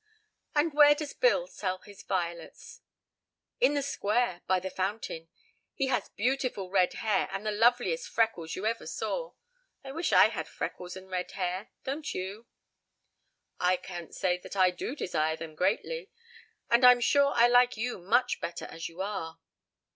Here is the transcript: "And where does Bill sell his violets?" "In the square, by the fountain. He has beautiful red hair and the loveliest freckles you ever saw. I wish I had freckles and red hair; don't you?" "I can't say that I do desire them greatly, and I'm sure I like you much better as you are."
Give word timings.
"And 0.55 0.73
where 0.73 0.95
does 0.95 1.13
Bill 1.13 1.45
sell 1.45 1.77
his 1.77 2.01
violets?" 2.01 2.81
"In 3.59 3.75
the 3.75 3.83
square, 3.83 4.41
by 4.47 4.59
the 4.59 4.71
fountain. 4.71 5.29
He 5.75 5.89
has 5.89 6.09
beautiful 6.09 6.71
red 6.71 6.93
hair 6.93 7.29
and 7.31 7.45
the 7.45 7.51
loveliest 7.51 8.09
freckles 8.09 8.55
you 8.55 8.65
ever 8.65 8.87
saw. 8.87 9.33
I 9.83 9.91
wish 9.91 10.11
I 10.11 10.29
had 10.29 10.47
freckles 10.47 10.95
and 10.97 11.07
red 11.07 11.29
hair; 11.33 11.69
don't 11.83 12.15
you?" 12.15 12.47
"I 13.59 13.75
can't 13.77 14.15
say 14.15 14.39
that 14.39 14.55
I 14.55 14.71
do 14.71 14.95
desire 14.95 15.35
them 15.35 15.53
greatly, 15.53 16.09
and 16.67 16.83
I'm 16.83 16.99
sure 16.99 17.31
I 17.35 17.47
like 17.47 17.77
you 17.77 17.99
much 17.99 18.41
better 18.41 18.65
as 18.65 18.89
you 18.89 19.01
are." 19.01 19.37